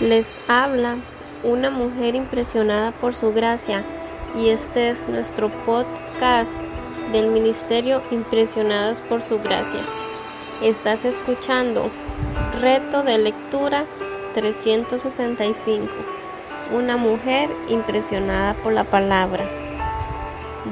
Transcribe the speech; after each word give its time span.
Les 0.00 0.40
habla 0.48 0.96
una 1.44 1.70
mujer 1.70 2.16
impresionada 2.16 2.90
por 2.90 3.14
su 3.14 3.32
gracia 3.32 3.84
y 4.36 4.48
este 4.48 4.90
es 4.90 5.08
nuestro 5.08 5.50
podcast 5.64 6.50
del 7.12 7.28
Ministerio 7.28 8.02
Impresionadas 8.10 9.00
por 9.02 9.22
su 9.22 9.38
gracia. 9.38 9.78
Estás 10.60 11.04
escuchando 11.04 11.92
Reto 12.60 13.04
de 13.04 13.18
Lectura 13.18 13.84
365. 14.34 15.86
Una 16.72 16.96
mujer 16.96 17.48
impresionada 17.68 18.54
por 18.64 18.72
la 18.72 18.82
palabra. 18.82 19.48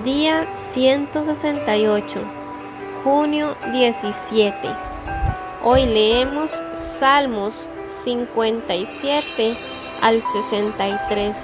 Día 0.04 0.48
168. 0.72 2.20
Junio 3.04 3.54
17. 3.70 4.56
Hoy 5.62 5.86
leemos 5.86 6.50
Salmos 6.74 7.54
57 8.04 9.56
al 10.00 10.22
63. 10.22 11.36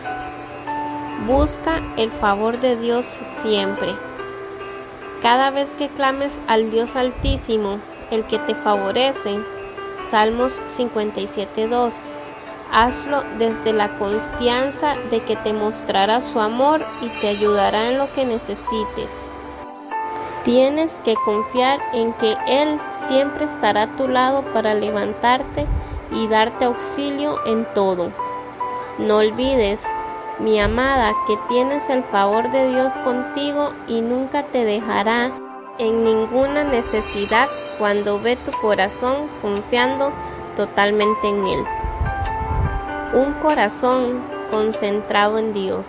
Busca 1.27 1.81
el 1.97 2.11
favor 2.11 2.61
de 2.61 2.77
Dios 2.77 3.07
siempre. 3.41 3.95
Cada 5.23 5.51
vez 5.51 5.75
que 5.75 5.89
clames 5.89 6.33
al 6.47 6.71
Dios 6.71 6.97
Altísimo, 6.97 7.79
el 8.11 8.25
que 8.25 8.39
te 8.39 8.55
favorece, 8.55 9.39
Salmos 10.11 10.53
57.2, 10.77 11.95
hazlo 12.73 13.25
desde 13.39 13.73
la 13.73 13.99
confianza 13.99 14.97
de 15.11 15.21
que 15.25 15.37
te 15.37 15.53
mostrará 15.53 16.23
su 16.23 16.41
amor 16.41 16.85
y 17.01 17.09
te 17.21 17.29
ayudará 17.29 17.89
en 17.89 17.99
lo 17.99 18.13
que 18.15 18.25
necesites. 18.25 19.11
Tienes 20.45 20.93
que 21.05 21.15
confiar 21.25 21.81
en 21.93 22.13
que 22.15 22.37
Él 22.47 22.79
siempre 23.09 23.45
estará 23.45 23.83
a 23.83 23.97
tu 23.97 24.09
lado 24.09 24.43
para 24.55 24.75
levantarte 24.75 25.67
y 26.11 26.29
darte 26.29 26.65
auxilio 26.65 27.37
en 27.47 27.67
todo. 27.75 28.11
No 28.99 29.19
olvides, 29.19 29.85
mi 30.39 30.61
amada, 30.61 31.15
que 31.27 31.37
tienes 31.49 31.89
el 31.89 32.03
favor 32.05 32.51
de 32.51 32.71
Dios 32.71 32.95
contigo 33.05 33.73
y 33.87 34.01
nunca 34.01 34.45
te 34.45 34.65
dejará 34.65 35.33
en 35.79 36.05
ninguna 36.05 36.65
necesidad 36.65 37.49
cuando 37.79 38.21
ve 38.21 38.37
tu 38.37 38.53
corazón 38.61 39.29
confiando 39.43 40.13
totalmente 40.57 41.29
en 41.29 41.47
Él. 41.47 41.65
Un 43.15 43.33
corazón 43.35 44.23
concentrado 44.51 45.39
en 45.39 45.53
Dios. 45.53 45.87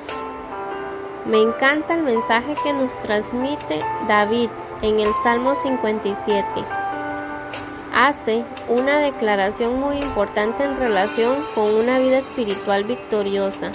Me 1.26 1.42
encanta 1.42 1.96
el 1.96 2.04
mensaje 2.04 2.56
que 2.64 2.74
nos 2.74 2.96
transmite 3.02 3.84
David 4.08 4.50
en 4.82 5.00
el 5.00 5.14
Salmo 5.16 5.56
57 5.56 6.79
hace 8.00 8.46
una 8.70 8.98
declaración 9.00 9.78
muy 9.78 9.98
importante 9.98 10.64
en 10.64 10.78
relación 10.78 11.44
con 11.54 11.76
una 11.76 12.00
vida 12.00 12.18
espiritual 12.18 12.86
victoriosa, 12.86 13.74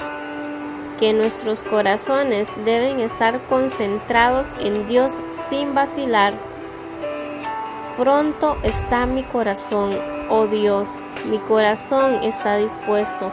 que 0.98 1.12
nuestros 1.12 1.62
corazones 1.62 2.48
deben 2.64 3.00
estar 3.00 3.42
concentrados 3.48 4.56
en 4.60 4.86
Dios 4.86 5.12
sin 5.28 5.74
vacilar. 5.74 6.32
Pronto 7.98 8.56
está 8.62 9.04
mi 9.04 9.24
corazón, 9.24 9.98
oh 10.30 10.46
Dios, 10.46 10.88
mi 11.26 11.36
corazón 11.40 12.20
está 12.22 12.56
dispuesto. 12.56 13.30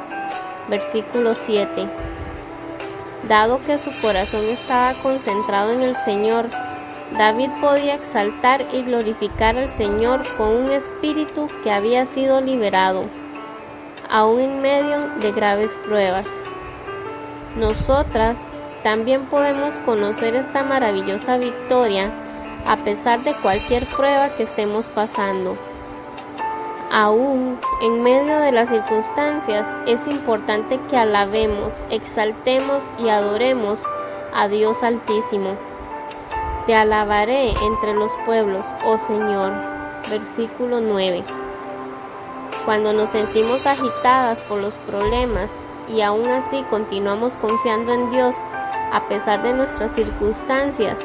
Versículo 0.67 1.35
7. 1.35 1.87
Dado 3.29 3.61
que 3.61 3.77
su 3.77 3.91
corazón 4.01 4.43
estaba 4.43 5.01
concentrado 5.01 5.71
en 5.71 5.83
el 5.83 5.95
Señor, 5.95 6.49
David 7.17 7.49
podía 7.59 7.95
exaltar 7.95 8.65
y 8.71 8.83
glorificar 8.83 9.57
al 9.57 9.69
Señor 9.69 10.23
con 10.37 10.47
un 10.49 10.71
espíritu 10.71 11.49
que 11.63 11.71
había 11.71 12.05
sido 12.05 12.39
liberado, 12.39 13.03
aún 14.09 14.39
en 14.39 14.61
medio 14.61 15.09
de 15.19 15.31
graves 15.31 15.77
pruebas. 15.85 16.27
Nosotras 17.57 18.37
también 18.81 19.25
podemos 19.25 19.73
conocer 19.85 20.35
esta 20.35 20.63
maravillosa 20.63 21.37
victoria 21.37 22.11
a 22.65 22.77
pesar 22.77 23.23
de 23.23 23.35
cualquier 23.41 23.85
prueba 23.95 24.33
que 24.35 24.43
estemos 24.43 24.87
pasando. 24.87 25.57
Aún 26.93 27.59
en 27.81 28.03
medio 28.03 28.39
de 28.39 28.51
las 28.51 28.69
circunstancias 28.69 29.67
es 29.85 30.07
importante 30.07 30.79
que 30.89 30.97
alabemos, 30.97 31.75
exaltemos 31.89 32.83
y 32.99 33.09
adoremos 33.09 33.83
a 34.33 34.47
Dios 34.47 34.83
Altísimo. 34.83 35.70
Te 36.71 36.77
alabaré 36.77 37.49
entre 37.65 37.93
los 37.93 38.11
pueblos, 38.25 38.65
oh 38.85 38.97
Señor. 38.97 39.51
Versículo 40.09 40.79
9. 40.79 41.21
Cuando 42.63 42.93
nos 42.93 43.09
sentimos 43.09 43.65
agitadas 43.65 44.41
por 44.43 44.61
los 44.61 44.75
problemas 44.75 45.65
y 45.89 45.99
aún 45.99 46.29
así 46.29 46.63
continuamos 46.69 47.33
confiando 47.33 47.91
en 47.91 48.09
Dios 48.09 48.37
a 48.93 49.05
pesar 49.09 49.43
de 49.43 49.51
nuestras 49.51 49.93
circunstancias, 49.93 51.01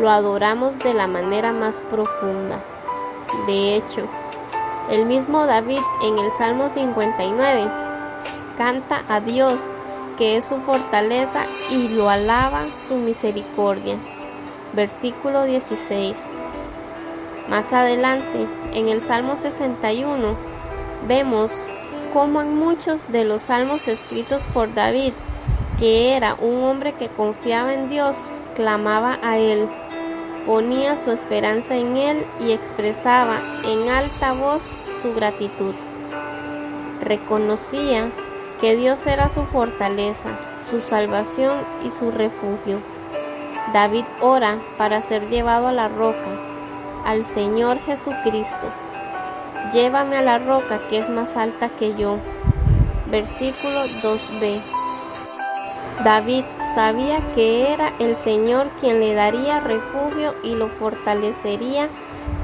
lo 0.00 0.10
adoramos 0.10 0.76
de 0.80 0.92
la 0.92 1.06
manera 1.06 1.52
más 1.52 1.80
profunda. 1.82 2.58
De 3.46 3.76
hecho, 3.76 4.08
el 4.90 5.06
mismo 5.06 5.46
David 5.46 5.82
en 6.02 6.18
el 6.18 6.32
Salmo 6.32 6.68
59 6.68 7.70
canta 8.58 9.04
a 9.08 9.20
Dios 9.20 9.70
que 10.18 10.36
es 10.36 10.46
su 10.46 10.60
fortaleza 10.62 11.46
y 11.70 11.90
lo 11.90 12.10
alaba 12.10 12.64
su 12.88 12.96
misericordia 12.96 13.98
versículo 14.74 15.44
16. 15.44 16.22
Más 17.48 17.72
adelante, 17.72 18.46
en 18.72 18.88
el 18.88 19.00
Salmo 19.02 19.36
61, 19.36 20.36
vemos 21.06 21.50
cómo 22.12 22.40
en 22.40 22.56
muchos 22.56 23.00
de 23.12 23.24
los 23.24 23.42
salmos 23.42 23.88
escritos 23.88 24.42
por 24.52 24.72
David, 24.74 25.12
que 25.78 26.16
era 26.16 26.34
un 26.34 26.64
hombre 26.64 26.94
que 26.94 27.08
confiaba 27.08 27.74
en 27.74 27.88
Dios, 27.88 28.16
clamaba 28.56 29.18
a 29.22 29.38
Él, 29.38 29.68
ponía 30.46 30.96
su 30.96 31.10
esperanza 31.10 31.76
en 31.76 31.96
Él 31.96 32.26
y 32.40 32.52
expresaba 32.52 33.40
en 33.64 33.88
alta 33.88 34.32
voz 34.32 34.62
su 35.02 35.12
gratitud. 35.14 35.74
Reconocía 37.00 38.10
que 38.60 38.76
Dios 38.76 39.06
era 39.06 39.28
su 39.28 39.44
fortaleza, 39.44 40.30
su 40.70 40.80
salvación 40.80 41.58
y 41.84 41.90
su 41.90 42.10
refugio. 42.10 42.95
David 43.72 44.04
ora 44.20 44.58
para 44.78 45.02
ser 45.02 45.28
llevado 45.28 45.66
a 45.66 45.72
la 45.72 45.88
roca, 45.88 46.28
al 47.04 47.24
Señor 47.24 47.78
Jesucristo. 47.80 48.70
Llévame 49.72 50.16
a 50.16 50.22
la 50.22 50.38
roca 50.38 50.86
que 50.88 50.98
es 50.98 51.08
más 51.08 51.36
alta 51.36 51.70
que 51.70 51.96
yo. 51.96 52.18
Versículo 53.10 53.84
2b. 54.02 54.62
David 56.04 56.44
sabía 56.74 57.20
que 57.34 57.72
era 57.72 57.92
el 57.98 58.16
Señor 58.16 58.68
quien 58.80 59.00
le 59.00 59.14
daría 59.14 59.58
refugio 59.58 60.34
y 60.44 60.54
lo 60.54 60.68
fortalecería 60.68 61.88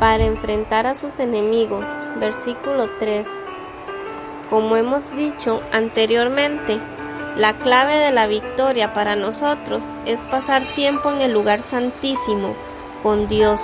para 0.01 0.25
enfrentar 0.25 0.87
a 0.87 0.95
sus 0.95 1.21
enemigos. 1.21 1.89
Versículo 2.19 2.91
3. 2.99 3.29
Como 4.51 4.77
hemos 4.77 5.15
dicho 5.15 5.63
anteriormente, 5.71 6.81
la 7.37 7.55
clave 7.55 7.97
de 7.97 8.13
la 8.13 8.27
victoria 8.27 8.93
para 8.93 9.17
nosotros 9.17 9.83
es 10.05 10.21
pasar 10.23 10.63
tiempo 10.75 11.11
en 11.11 11.23
el 11.23 11.33
lugar 11.33 11.63
santísimo 11.63 12.55
con 13.03 13.27
Dios. 13.27 13.61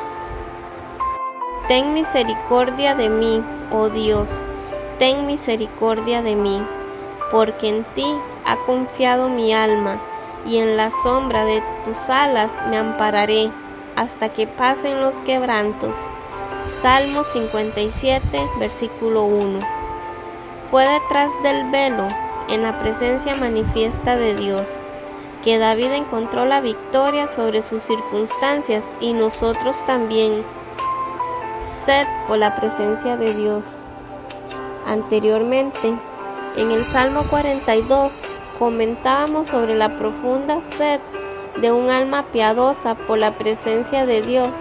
Ten 1.68 1.92
misericordia 1.92 2.94
de 2.94 3.10
mí, 3.10 3.42
oh 3.70 3.90
Dios, 3.90 4.30
ten 4.98 5.26
misericordia 5.26 6.22
de 6.22 6.34
mí, 6.34 6.62
porque 7.30 7.68
en 7.68 7.84
ti 7.94 8.06
ha 8.46 8.56
confiado 8.64 9.28
mi 9.28 9.52
alma, 9.52 10.00
y 10.46 10.58
en 10.58 10.78
la 10.78 10.90
sombra 11.02 11.44
de 11.44 11.62
tus 11.84 12.08
alas 12.08 12.50
me 12.70 12.78
ampararé 12.78 13.50
hasta 13.96 14.30
que 14.30 14.46
pasen 14.46 15.02
los 15.02 15.14
quebrantos. 15.16 15.94
Salmo 16.80 17.22
57, 17.24 18.48
versículo 18.58 19.24
1. 19.24 19.58
Fue 20.70 20.86
detrás 20.86 21.30
del 21.42 21.70
velo 21.70 22.08
en 22.48 22.62
la 22.62 22.78
presencia 22.80 23.34
manifiesta 23.34 24.16
de 24.16 24.34
Dios, 24.34 24.66
que 25.44 25.58
David 25.58 25.92
encontró 25.92 26.44
la 26.44 26.60
victoria 26.60 27.28
sobre 27.28 27.62
sus 27.62 27.82
circunstancias 27.82 28.84
y 29.00 29.12
nosotros 29.12 29.76
también. 29.86 30.42
Sed 31.84 32.06
por 32.26 32.38
la 32.38 32.54
presencia 32.56 33.16
de 33.16 33.34
Dios. 33.34 33.76
Anteriormente, 34.86 35.94
en 36.56 36.70
el 36.70 36.84
Salmo 36.84 37.24
42, 37.30 38.24
comentábamos 38.58 39.48
sobre 39.48 39.76
la 39.76 39.96
profunda 39.96 40.60
sed 40.76 41.00
de 41.60 41.72
un 41.72 41.90
alma 41.90 42.26
piadosa 42.32 42.94
por 42.94 43.18
la 43.18 43.32
presencia 43.32 44.06
de 44.06 44.22
Dios, 44.22 44.54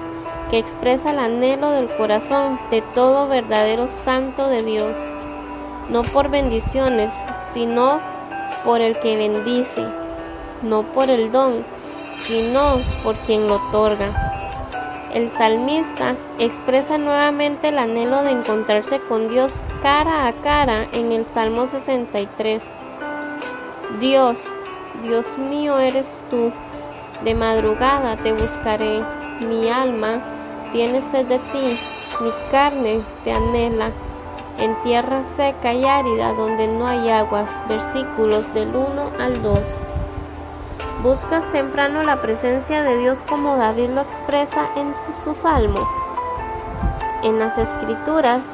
que 0.49 0.57
expresa 0.57 1.11
el 1.11 1.19
anhelo 1.19 1.71
del 1.71 1.89
corazón 1.97 2.59
de 2.71 2.81
todo 2.93 3.27
verdadero 3.27 3.87
santo 3.87 4.47
de 4.47 4.63
Dios, 4.63 4.97
no 5.89 6.03
por 6.03 6.29
bendiciones, 6.29 7.13
sino 7.57 7.99
por 8.63 8.81
el 8.81 8.99
que 8.99 9.17
bendice, 9.17 9.83
no 10.61 10.83
por 10.93 11.09
el 11.09 11.31
don, 11.31 11.65
sino 12.21 12.77
por 13.03 13.15
quien 13.25 13.47
lo 13.47 13.55
otorga. 13.55 15.09
El 15.11 15.31
salmista 15.31 16.15
expresa 16.37 16.99
nuevamente 16.99 17.69
el 17.69 17.79
anhelo 17.79 18.21
de 18.21 18.29
encontrarse 18.29 18.99
con 18.99 19.29
Dios 19.29 19.63
cara 19.81 20.27
a 20.27 20.33
cara 20.33 20.87
en 20.91 21.11
el 21.11 21.25
Salmo 21.25 21.65
63. 21.65 22.63
Dios, 23.99 24.37
Dios 25.01 25.35
mío 25.39 25.79
eres 25.79 26.23
tú, 26.29 26.51
de 27.23 27.33
madrugada 27.33 28.17
te 28.17 28.33
buscaré, 28.33 29.03
mi 29.39 29.67
alma 29.67 30.21
tiene 30.71 31.01
sed 31.01 31.25
de 31.25 31.39
ti, 31.39 31.79
mi 32.21 32.29
carne 32.51 33.01
te 33.23 33.31
anhela, 33.31 33.89
en 34.57 34.75
tierra 34.83 35.23
seca 35.23 35.73
y 35.73 35.85
árida 35.85 36.33
donde 36.33 36.67
no 36.67 36.87
hay 36.87 37.09
aguas. 37.09 37.49
Versículos 37.67 38.53
del 38.53 38.75
1 38.75 39.11
al 39.19 39.41
2. 39.41 39.59
¿Buscas 41.03 41.51
temprano 41.51 42.03
la 42.03 42.21
presencia 42.21 42.83
de 42.83 42.97
Dios 42.97 43.23
como 43.23 43.55
David 43.55 43.89
lo 43.91 44.01
expresa 44.01 44.67
en 44.75 44.93
su 45.13 45.35
salmo? 45.35 45.87
En 47.23 47.39
las 47.39 47.57
escrituras 47.57 48.45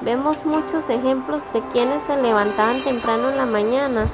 vemos 0.00 0.44
muchos 0.44 0.88
ejemplos 0.88 1.42
de 1.52 1.60
quienes 1.72 2.02
se 2.04 2.16
levantaban 2.16 2.82
temprano 2.82 3.30
en 3.30 3.36
la 3.36 3.46
mañana 3.46 4.08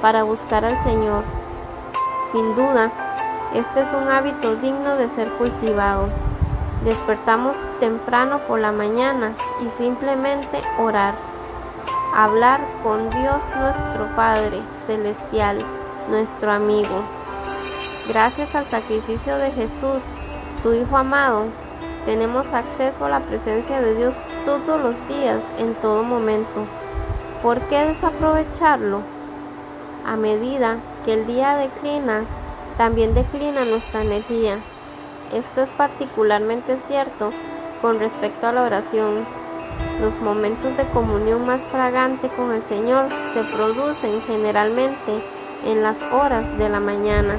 para 0.00 0.24
buscar 0.24 0.64
al 0.64 0.78
Señor. 0.78 1.22
Sin 2.32 2.56
duda, 2.56 2.90
este 3.54 3.82
es 3.82 3.88
un 3.92 4.08
hábito 4.08 4.56
digno 4.56 4.96
de 4.96 5.10
ser 5.10 5.30
cultivado. 5.34 6.08
Despertamos 6.84 7.56
temprano 7.80 8.40
por 8.48 8.58
la 8.58 8.72
mañana 8.72 9.34
y 9.64 9.70
simplemente 9.70 10.60
orar. 10.80 11.14
Hablar 12.14 12.60
con 12.82 13.08
Dios 13.10 13.42
nuestro 13.56 14.14
Padre 14.16 14.60
Celestial 14.84 15.64
nuestro 16.08 16.50
amigo. 16.50 17.02
Gracias 18.08 18.54
al 18.54 18.66
sacrificio 18.66 19.36
de 19.38 19.52
Jesús, 19.52 20.02
su 20.62 20.74
Hijo 20.74 20.96
amado, 20.96 21.46
tenemos 22.04 22.52
acceso 22.52 23.04
a 23.04 23.08
la 23.08 23.20
presencia 23.20 23.80
de 23.80 23.94
Dios 23.94 24.14
todos 24.44 24.80
los 24.80 24.96
días, 25.06 25.44
en 25.58 25.74
todo 25.76 26.02
momento. 26.02 26.66
¿Por 27.42 27.60
qué 27.68 27.86
desaprovecharlo? 27.86 29.02
A 30.04 30.16
medida 30.16 30.78
que 31.04 31.12
el 31.12 31.26
día 31.26 31.54
declina, 31.54 32.24
también 32.76 33.14
declina 33.14 33.64
nuestra 33.64 34.02
energía. 34.02 34.58
Esto 35.32 35.62
es 35.62 35.70
particularmente 35.70 36.76
cierto 36.86 37.30
con 37.80 37.98
respecto 37.98 38.46
a 38.46 38.52
la 38.52 38.64
oración. 38.64 39.24
Los 40.00 40.20
momentos 40.20 40.76
de 40.76 40.86
comunión 40.88 41.46
más 41.46 41.62
fragante 41.64 42.28
con 42.28 42.52
el 42.52 42.62
Señor 42.64 43.08
se 43.32 43.42
producen 43.44 44.20
generalmente 44.22 45.24
en 45.64 45.82
las 45.82 46.02
horas 46.02 46.56
de 46.58 46.68
la 46.68 46.80
mañana. 46.80 47.36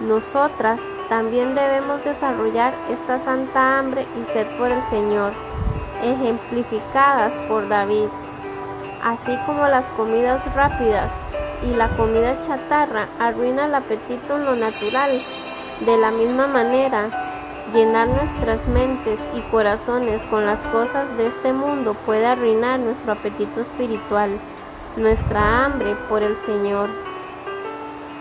Nosotras 0.00 0.82
también 1.08 1.54
debemos 1.54 2.02
desarrollar 2.04 2.74
esta 2.88 3.20
santa 3.20 3.78
hambre 3.78 4.06
y 4.20 4.24
sed 4.32 4.46
por 4.58 4.70
el 4.70 4.82
Señor, 4.84 5.32
ejemplificadas 6.02 7.38
por 7.48 7.68
David, 7.68 8.08
así 9.04 9.36
como 9.46 9.68
las 9.68 9.86
comidas 9.92 10.44
rápidas 10.54 11.12
y 11.62 11.74
la 11.74 11.88
comida 11.96 12.38
chatarra 12.40 13.08
arruina 13.18 13.66
el 13.66 13.74
apetito 13.74 14.36
en 14.36 14.44
lo 14.44 14.56
natural. 14.56 15.20
De 15.84 15.96
la 15.96 16.10
misma 16.10 16.46
manera, 16.46 17.10
llenar 17.72 18.08
nuestras 18.08 18.66
mentes 18.66 19.20
y 19.34 19.40
corazones 19.50 20.22
con 20.24 20.46
las 20.46 20.60
cosas 20.66 21.16
de 21.16 21.28
este 21.28 21.52
mundo 21.52 21.94
puede 22.06 22.26
arruinar 22.26 22.80
nuestro 22.80 23.12
apetito 23.12 23.60
espiritual 23.60 24.38
nuestra 24.98 25.64
hambre 25.64 25.94
por 26.08 26.22
el 26.22 26.36
Señor. 26.36 26.90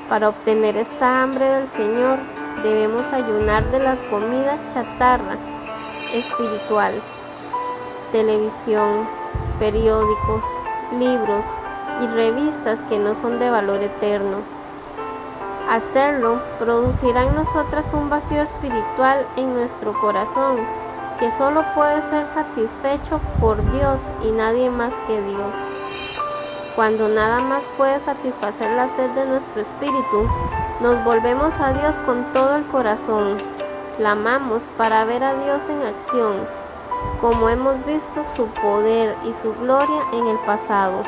Para 0.09 0.29
obtener 0.29 0.77
esta 0.77 1.23
hambre 1.23 1.45
del 1.45 1.67
Señor 1.67 2.19
debemos 2.63 3.11
ayunar 3.11 3.69
de 3.71 3.79
las 3.79 3.99
comidas 4.03 4.73
chatarra 4.73 5.37
espiritual, 6.13 7.01
televisión, 8.11 9.07
periódicos, 9.59 10.43
libros 10.97 11.45
y 12.03 12.07
revistas 12.07 12.79
que 12.85 12.99
no 12.99 13.15
son 13.15 13.39
de 13.39 13.49
valor 13.49 13.81
eterno. 13.81 14.56
Hacerlo 15.69 16.39
producirá 16.59 17.23
en 17.23 17.35
nosotras 17.35 17.91
un 17.93 18.09
vacío 18.09 18.41
espiritual 18.41 19.27
en 19.35 19.53
nuestro 19.53 19.91
corazón 19.99 20.57
que 21.19 21.29
solo 21.31 21.61
puede 21.75 22.01
ser 22.03 22.25
satisfecho 22.27 23.19
por 23.41 23.57
Dios 23.71 24.01
y 24.23 24.31
nadie 24.31 24.69
más 24.69 24.93
que 25.07 25.21
Dios. 25.21 25.55
Cuando 26.77 27.09
nada 27.09 27.39
más 27.39 27.63
puede 27.75 27.99
satisfacer 27.99 28.71
la 28.71 28.87
sed 28.95 29.09
de 29.11 29.25
nuestro 29.25 29.61
espíritu, 29.61 30.29
nos 30.79 31.03
volvemos 31.03 31.59
a 31.59 31.73
Dios 31.73 31.99
con 32.05 32.31
todo 32.31 32.55
el 32.55 32.65
corazón. 32.67 33.37
Clamamos 33.97 34.69
para 34.77 35.03
ver 35.03 35.23
a 35.23 35.33
Dios 35.33 35.67
en 35.67 35.81
acción, 35.81 36.47
como 37.19 37.49
hemos 37.49 37.83
visto 37.85 38.23
su 38.35 38.45
poder 38.61 39.17
y 39.25 39.33
su 39.33 39.53
gloria 39.55 40.01
en 40.13 40.27
el 40.27 40.37
pasado, 40.45 41.01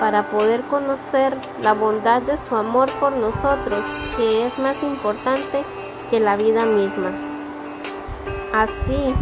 para 0.00 0.30
poder 0.30 0.62
conocer 0.62 1.36
la 1.60 1.74
bondad 1.74 2.22
de 2.22 2.38
su 2.38 2.56
amor 2.56 2.88
por 3.00 3.12
nosotros, 3.12 3.84
que 4.16 4.46
es 4.46 4.58
más 4.58 4.82
importante 4.82 5.64
que 6.10 6.20
la 6.20 6.36
vida 6.36 6.64
misma. 6.64 7.12
Así 8.52 9.14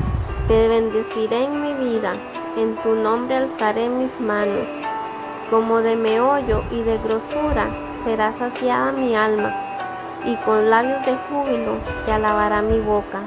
te 0.48 0.68
bendeciré 0.68 1.44
en 1.44 1.62
mi 1.62 1.72
vida, 1.90 2.12
en 2.56 2.76
tu 2.82 2.94
nombre 2.94 3.36
alzaré 3.36 3.88
mis 3.88 4.20
manos 4.20 4.68
como 5.50 5.80
de 5.80 5.94
meollo 5.96 6.64
y 6.70 6.82
de 6.82 6.98
grosura 6.98 7.68
será 8.02 8.32
saciada 8.32 8.92
mi 8.92 9.14
alma, 9.14 9.54
y 10.24 10.34
con 10.44 10.68
labios 10.70 11.04
de 11.06 11.16
júbilo 11.28 11.78
te 12.04 12.12
alabará 12.12 12.62
mi 12.62 12.80
boca. 12.80 13.20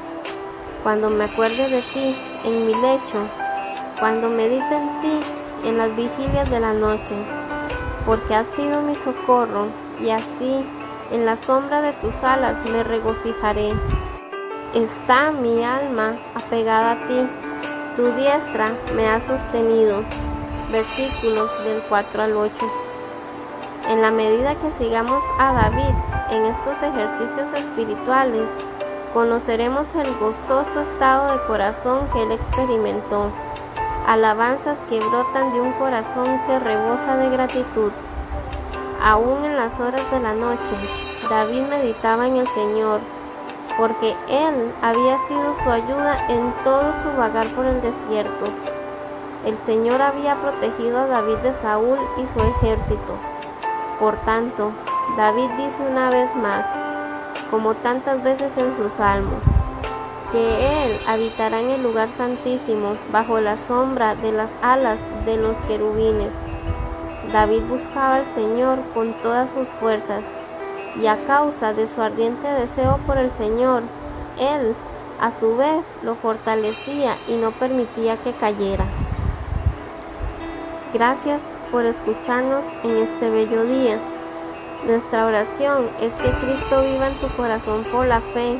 Cuando 0.83 1.09
me 1.09 1.25
acuerde 1.25 1.69
de 1.69 1.81
ti 1.93 2.15
en 2.43 2.65
mi 2.65 2.75
lecho, 2.75 3.25
cuando 3.99 4.29
medite 4.29 4.75
en 4.75 5.01
ti 5.01 5.19
en 5.65 5.77
las 5.77 5.95
vigilias 5.95 6.49
de 6.49 6.59
la 6.59 6.73
noche, 6.73 7.15
porque 8.05 8.35
has 8.35 8.47
sido 8.49 8.81
mi 8.81 8.95
socorro, 8.95 9.67
y 9.99 10.09
así 10.09 10.65
en 11.11 11.25
la 11.25 11.37
sombra 11.37 11.81
de 11.81 11.93
tus 11.93 12.23
alas 12.23 12.63
me 12.63 12.83
regocijaré. 12.83 13.73
Está 14.73 15.31
mi 15.31 15.63
alma 15.63 16.17
apegada 16.35 16.91
a 16.91 17.07
ti, 17.07 17.27
tu 17.95 18.05
diestra 18.13 18.77
me 18.95 19.07
ha 19.07 19.19
sostenido 19.19 20.03
versículos 20.71 21.51
del 21.63 21.81
4 21.89 22.21
al 22.21 22.37
8. 22.37 22.53
En 23.89 24.01
la 24.01 24.11
medida 24.11 24.55
que 24.55 24.71
sigamos 24.77 25.23
a 25.39 25.53
David 25.53 25.95
en 26.29 26.45
estos 26.45 26.81
ejercicios 26.83 27.51
espirituales, 27.53 28.47
conoceremos 29.13 29.95
el 29.95 30.15
gozoso 30.19 30.81
estado 30.81 31.33
de 31.33 31.43
corazón 31.47 32.07
que 32.13 32.21
él 32.21 32.31
experimentó, 32.31 33.31
alabanzas 34.09 34.79
que 34.89 34.99
brotan 34.99 35.53
de 35.53 35.61
un 35.61 35.71
corazón 35.73 36.41
que 36.47 36.57
rebosa 36.57 37.15
de 37.17 37.29
gratitud. 37.29 37.91
Aún 39.03 39.45
en 39.45 39.55
las 39.55 39.79
horas 39.79 40.09
de 40.09 40.19
la 40.19 40.33
noche, 40.33 40.75
David 41.29 41.67
meditaba 41.69 42.25
en 42.25 42.37
el 42.37 42.47
Señor, 42.47 43.01
porque 43.77 44.15
Él 44.27 44.73
había 44.81 45.19
sido 45.27 45.53
su 45.63 45.69
ayuda 45.69 46.25
en 46.27 46.51
todo 46.63 46.91
su 47.03 47.15
vagar 47.15 47.53
por 47.53 47.67
el 47.67 47.83
desierto. 47.83 48.45
El 49.45 49.59
Señor 49.59 50.01
había 50.01 50.41
protegido 50.41 51.01
a 51.01 51.05
David 51.05 51.37
de 51.43 51.53
Saúl 51.53 51.99
y 52.17 52.25
su 52.25 52.39
ejército. 52.39 53.13
Por 53.99 54.15
tanto, 54.21 54.71
David 55.17 55.51
dice 55.55 55.83
una 55.87 56.09
vez 56.09 56.35
más, 56.35 56.65
como 57.51 57.75
tantas 57.75 58.23
veces 58.23 58.57
en 58.57 58.75
sus 58.75 58.91
salmos, 58.93 59.43
que 60.31 60.85
Él 60.85 60.99
habitará 61.07 61.59
en 61.59 61.69
el 61.69 61.83
lugar 61.83 62.09
santísimo, 62.09 62.97
bajo 63.11 63.39
la 63.39 63.57
sombra 63.57 64.15
de 64.15 64.31
las 64.31 64.51
alas 64.61 64.99
de 65.25 65.37
los 65.37 65.57
querubines. 65.61 66.35
David 67.31 67.63
buscaba 67.63 68.15
al 68.15 68.27
Señor 68.27 68.79
con 68.93 69.13
todas 69.21 69.51
sus 69.51 69.67
fuerzas, 69.79 70.23
y 70.99 71.07
a 71.07 71.25
causa 71.25 71.73
de 71.73 71.87
su 71.87 72.01
ardiente 72.01 72.47
deseo 72.47 72.99
por 73.05 73.17
el 73.17 73.31
Señor, 73.31 73.83
Él 74.39 74.75
a 75.19 75.31
su 75.31 75.55
vez 75.57 75.97
lo 76.01 76.15
fortalecía 76.15 77.17
y 77.27 77.33
no 77.33 77.51
permitía 77.51 78.17
que 78.17 78.33
cayera. 78.33 78.85
Gracias 80.93 81.43
por 81.71 81.85
escucharnos 81.85 82.65
en 82.83 82.97
este 82.97 83.29
bello 83.29 83.63
día. 83.63 83.99
Nuestra 84.87 85.25
oración 85.25 85.89
es 85.99 86.13
que 86.15 86.31
Cristo 86.31 86.81
viva 86.81 87.09
en 87.09 87.19
tu 87.19 87.27
corazón 87.35 87.83
por 87.91 88.07
la 88.07 88.21
fe 88.21 88.59